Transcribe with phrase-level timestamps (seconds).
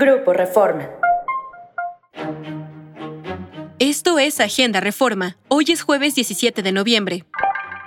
[0.00, 0.88] Grupo Reforma.
[3.80, 5.38] Esto es Agenda Reforma.
[5.48, 7.24] Hoy es jueves 17 de noviembre.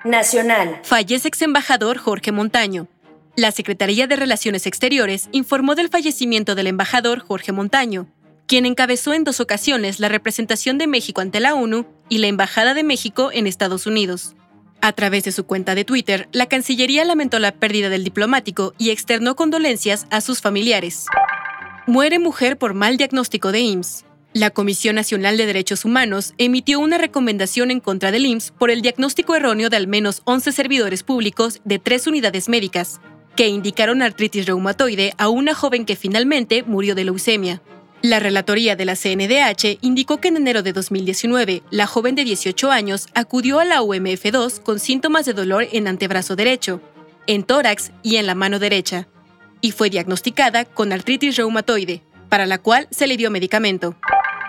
[0.03, 0.82] Nacional.
[0.83, 2.89] Fallece ex embajador Jorge Montaño.
[3.37, 8.09] La Secretaría de Relaciones Exteriores informó del fallecimiento del embajador Jorge Montaño,
[8.46, 12.73] quien encabezó en dos ocasiones la representación de México ante la ONU y la Embajada
[12.73, 14.36] de México en Estados Unidos.
[14.82, 18.89] A través de su cuenta de Twitter, la Cancillería lamentó la pérdida del diplomático y
[18.89, 21.05] externó condolencias a sus familiares.
[21.91, 24.05] Muere mujer por mal diagnóstico de IMSS.
[24.32, 28.82] La Comisión Nacional de Derechos Humanos emitió una recomendación en contra del IMSS por el
[28.82, 33.02] diagnóstico erróneo de al menos 11 servidores públicos de tres unidades médicas,
[33.35, 37.62] que indicaron artritis reumatoide a una joven que finalmente murió de leucemia.
[38.02, 42.71] La relatoría de la CNDH indicó que en enero de 2019, la joven de 18
[42.71, 46.80] años acudió a la UMF2 con síntomas de dolor en antebrazo derecho,
[47.27, 49.10] en tórax y en la mano derecha,
[49.62, 53.96] y fue diagnosticada con artritis reumatoide, para la cual se le dio medicamento.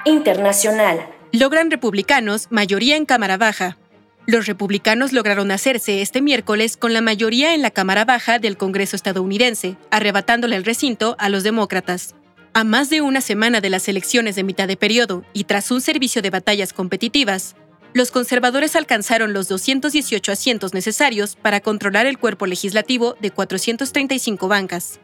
[0.05, 1.07] Internacional.
[1.33, 3.79] Logran republicanos mayoría en Cámara Baja.
[4.27, 8.97] Los republicanos lograron hacerse este miércoles con la mayoría en la Cámara Baja del Congreso
[8.97, 12.15] estadounidense, arrebatándole el recinto a los demócratas.
[12.55, 15.81] A más de una semana de las elecciones de mitad de periodo y tras un
[15.81, 17.57] servicio de batallas competitivas,
[17.95, 25.01] los conservadores alcanzaron los 218 asientos necesarios para controlar el cuerpo legislativo de 435 bancas.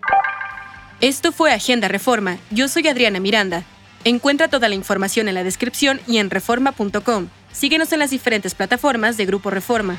[1.00, 2.38] Esto fue Agenda Reforma.
[2.50, 3.64] Yo soy Adriana Miranda.
[4.04, 7.28] Encuentra toda la información en la descripción y en reforma.com.
[7.52, 9.96] Síguenos en las diferentes plataformas de Grupo Reforma.